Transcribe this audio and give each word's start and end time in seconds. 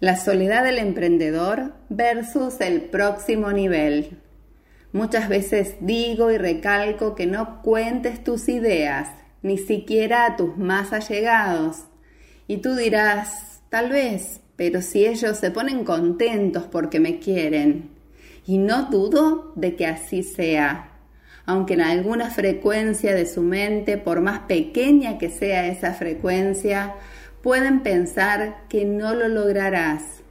La 0.00 0.16
soledad 0.16 0.64
del 0.64 0.78
emprendedor 0.78 1.74
versus 1.90 2.62
el 2.62 2.80
próximo 2.80 3.52
nivel. 3.52 4.16
Muchas 4.92 5.28
veces 5.28 5.74
digo 5.80 6.30
y 6.30 6.38
recalco 6.38 7.14
que 7.14 7.26
no 7.26 7.60
cuentes 7.60 8.24
tus 8.24 8.48
ideas, 8.48 9.10
ni 9.42 9.58
siquiera 9.58 10.24
a 10.24 10.36
tus 10.36 10.56
más 10.56 10.94
allegados. 10.94 11.84
Y 12.46 12.62
tú 12.62 12.76
dirás, 12.76 13.60
tal 13.68 13.90
vez, 13.90 14.40
pero 14.56 14.80
si 14.80 15.04
ellos 15.04 15.36
se 15.36 15.50
ponen 15.50 15.84
contentos 15.84 16.64
porque 16.64 16.98
me 16.98 17.18
quieren. 17.18 17.90
Y 18.46 18.56
no 18.56 18.84
dudo 18.84 19.52
de 19.54 19.76
que 19.76 19.84
así 19.84 20.22
sea. 20.22 20.92
Aunque 21.44 21.74
en 21.74 21.82
alguna 21.82 22.30
frecuencia 22.30 23.14
de 23.14 23.26
su 23.26 23.42
mente, 23.42 23.98
por 23.98 24.22
más 24.22 24.40
pequeña 24.40 25.18
que 25.18 25.28
sea 25.28 25.66
esa 25.66 25.92
frecuencia, 25.92 26.94
pueden 27.42 27.80
pensar 27.80 28.64
que 28.68 28.84
no 28.84 29.14
lo 29.14 29.28
lograrás, 29.28 30.22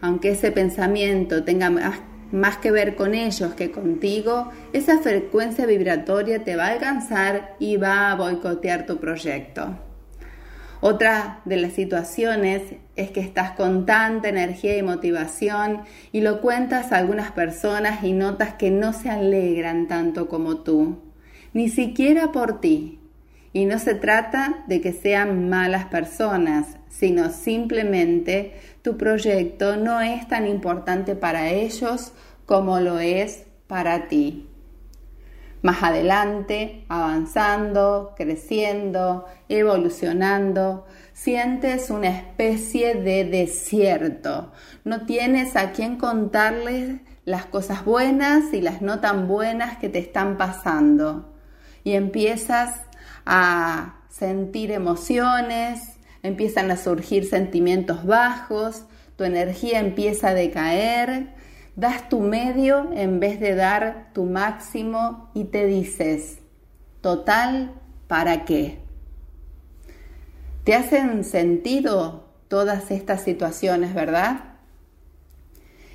aunque 0.00 0.32
ese 0.32 0.52
pensamiento 0.52 1.44
tenga 1.44 1.70
más, 1.70 2.56
que 2.58 2.70
ver 2.70 2.94
con 2.94 3.14
ellos 3.14 3.54
que 3.54 3.70
contigo, 3.70 4.50
esa 4.72 4.98
frecuencia 4.98 5.66
vibratoria 5.66 6.44
te 6.44 6.56
va 6.56 6.66
a 6.66 6.72
alcanzar 6.72 7.56
y 7.58 7.76
va 7.78 8.10
a 8.10 8.16
boicotear 8.16 8.86
tu 8.86 8.98
proyecto. 8.98 9.78
Otra 10.80 11.40
de 11.44 11.56
las 11.56 11.72
situaciones 11.72 12.62
es 12.94 13.10
que 13.10 13.20
estás 13.20 13.52
con 13.52 13.84
tanta 13.84 14.28
energía 14.28 14.76
y 14.76 14.82
motivación 14.82 15.82
y 16.12 16.20
lo 16.20 16.40
cuentas 16.40 16.92
a 16.92 16.98
algunas 16.98 17.32
personas 17.32 18.04
y 18.04 18.12
notas 18.12 18.54
que 18.54 18.70
no 18.70 18.92
se 18.92 19.10
alegran 19.10 19.88
tanto 19.88 20.28
como 20.28 20.58
tú, 20.58 21.02
ni 21.52 21.68
siquiera 21.68 22.30
por 22.30 22.60
ti, 22.60 23.00
y 23.52 23.64
no 23.64 23.78
se 23.78 23.94
trata 23.94 24.64
de 24.66 24.80
que 24.80 24.92
sean 24.92 25.48
malas 25.48 25.86
personas, 25.86 26.66
sino 26.88 27.30
simplemente 27.30 28.54
tu 28.82 28.96
proyecto 28.96 29.76
no 29.76 30.00
es 30.00 30.26
tan 30.28 30.46
importante 30.46 31.14
para 31.14 31.50
ellos 31.50 32.12
como 32.46 32.80
lo 32.80 32.98
es 32.98 33.44
para 33.66 34.08
ti. 34.08 34.48
Más 35.60 35.82
adelante, 35.82 36.84
avanzando, 36.88 38.14
creciendo, 38.16 39.26
evolucionando, 39.48 40.86
sientes 41.12 41.90
una 41.90 42.08
especie 42.08 42.94
de 42.94 43.24
desierto. 43.24 44.52
No 44.84 45.04
tienes 45.04 45.56
a 45.56 45.72
quien 45.72 45.96
contarles 45.96 47.00
las 47.24 47.46
cosas 47.46 47.84
buenas 47.84 48.54
y 48.54 48.60
las 48.60 48.82
no 48.82 49.00
tan 49.00 49.26
buenas 49.26 49.78
que 49.78 49.88
te 49.88 49.98
están 49.98 50.36
pasando. 50.36 51.34
Y 51.82 51.94
empiezas 51.94 52.87
a 53.30 54.00
sentir 54.08 54.72
emociones, 54.72 55.98
empiezan 56.22 56.70
a 56.70 56.78
surgir 56.78 57.26
sentimientos 57.28 58.06
bajos, 58.06 58.84
tu 59.16 59.24
energía 59.24 59.80
empieza 59.80 60.28
a 60.28 60.34
decaer, 60.34 61.34
das 61.76 62.08
tu 62.08 62.20
medio 62.20 62.90
en 62.94 63.20
vez 63.20 63.38
de 63.38 63.54
dar 63.54 64.12
tu 64.14 64.24
máximo 64.24 65.30
y 65.34 65.44
te 65.44 65.66
dices, 65.66 66.38
total, 67.02 67.74
¿para 68.06 68.46
qué? 68.46 68.78
¿Te 70.64 70.74
hacen 70.74 71.22
sentido 71.22 72.30
todas 72.48 72.90
estas 72.90 73.22
situaciones, 73.24 73.92
verdad? 73.92 74.54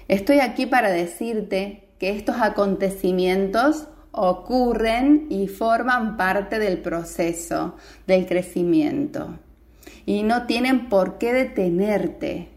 Estoy 0.07 0.39
aquí 0.39 0.67
para 0.67 0.91
decirte 0.91 1.89
que 1.97 2.11
estos 2.11 2.35
acontecimientos 2.39 3.87
ocurren 4.13 5.25
y 5.29 5.47
forman 5.47 6.15
parte 6.17 6.59
del 6.59 6.77
proceso 6.77 7.75
del 8.07 8.25
crecimiento 8.25 9.39
y 10.05 10.23
no 10.23 10.45
tienen 10.45 10.87
por 10.87 11.17
qué 11.17 11.33
detenerte. 11.33 12.49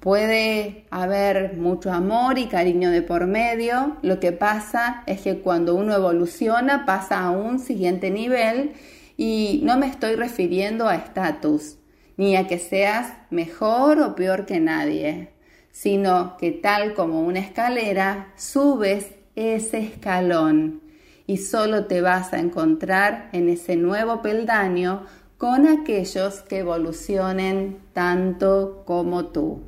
Puede 0.00 0.86
haber 0.90 1.58
mucho 1.58 1.92
amor 1.92 2.38
y 2.38 2.46
cariño 2.46 2.90
de 2.90 3.02
por 3.02 3.26
medio, 3.26 3.98
lo 4.00 4.18
que 4.18 4.32
pasa 4.32 5.02
es 5.06 5.20
que 5.20 5.40
cuando 5.40 5.74
uno 5.74 5.94
evoluciona 5.94 6.86
pasa 6.86 7.20
a 7.20 7.30
un 7.30 7.58
siguiente 7.58 8.10
nivel 8.10 8.72
y 9.18 9.60
no 9.62 9.76
me 9.76 9.86
estoy 9.86 10.14
refiriendo 10.14 10.88
a 10.88 10.94
estatus, 10.94 11.76
ni 12.16 12.36
a 12.36 12.46
que 12.46 12.58
seas 12.58 13.12
mejor 13.28 14.00
o 14.00 14.14
peor 14.14 14.46
que 14.46 14.58
nadie, 14.58 15.34
sino 15.70 16.38
que 16.38 16.50
tal 16.50 16.94
como 16.94 17.20
una 17.20 17.40
escalera 17.40 18.32
subes 18.36 19.06
ese 19.40 19.78
escalón 19.78 20.82
y 21.26 21.38
solo 21.38 21.86
te 21.86 22.02
vas 22.02 22.32
a 22.32 22.38
encontrar 22.38 23.30
en 23.32 23.48
ese 23.48 23.76
nuevo 23.76 24.20
peldaño 24.20 25.06
con 25.38 25.66
aquellos 25.66 26.42
que 26.42 26.58
evolucionen 26.58 27.78
tanto 27.94 28.82
como 28.84 29.26
tú. 29.26 29.62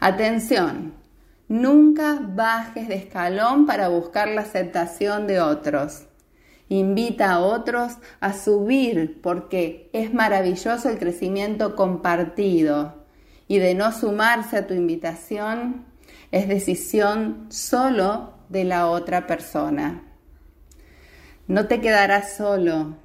Atención, 0.00 0.94
nunca 1.48 2.18
bajes 2.22 2.88
de 2.88 2.94
escalón 2.94 3.66
para 3.66 3.88
buscar 3.88 4.28
la 4.28 4.42
aceptación 4.42 5.26
de 5.26 5.40
otros. 5.40 6.06
Invita 6.68 7.32
a 7.32 7.40
otros 7.40 7.98
a 8.20 8.32
subir 8.32 9.20
porque 9.22 9.90
es 9.92 10.14
maravilloso 10.14 10.88
el 10.88 10.98
crecimiento 10.98 11.76
compartido 11.76 13.04
y 13.48 13.58
de 13.58 13.74
no 13.74 13.92
sumarse 13.92 14.56
a 14.56 14.66
tu 14.66 14.74
invitación 14.74 15.84
es 16.32 16.48
decisión 16.48 17.46
solo 17.50 18.35
de 18.48 18.64
la 18.64 18.88
otra 18.88 19.26
persona. 19.26 20.02
No 21.48 21.66
te 21.66 21.80
quedarás 21.80 22.36
solo, 22.36 22.96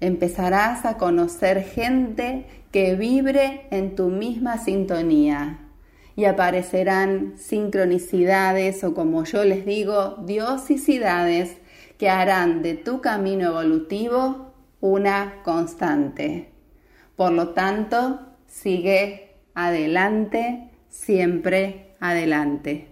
empezarás 0.00 0.84
a 0.84 0.98
conocer 0.98 1.62
gente 1.62 2.46
que 2.70 2.96
vibre 2.96 3.66
en 3.70 3.94
tu 3.94 4.08
misma 4.08 4.58
sintonía 4.58 5.58
y 6.16 6.26
aparecerán 6.26 7.34
sincronicidades 7.38 8.84
o 8.84 8.94
como 8.94 9.24
yo 9.24 9.44
les 9.44 9.64
digo, 9.64 10.16
diosicidades 10.26 11.56
que 11.98 12.10
harán 12.10 12.62
de 12.62 12.74
tu 12.74 13.00
camino 13.00 13.46
evolutivo 13.46 14.52
una 14.80 15.42
constante. 15.44 16.50
Por 17.16 17.32
lo 17.32 17.50
tanto, 17.50 18.20
sigue 18.46 19.36
adelante, 19.54 20.70
siempre 20.88 21.94
adelante. 22.00 22.91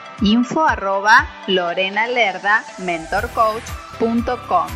info 0.21 0.65
arroba 0.65 1.27
mentorcoach.com. 2.79 4.67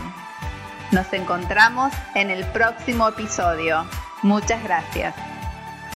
Nos 0.91 1.13
encontramos 1.13 1.93
en 2.13 2.29
el 2.29 2.45
próximo 2.45 3.07
episodio. 3.09 3.85
Muchas 4.23 4.63
gracias. 4.63 5.15